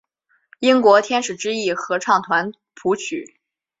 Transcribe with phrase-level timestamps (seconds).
[0.61, 3.39] 英国天使之翼合唱团谱曲。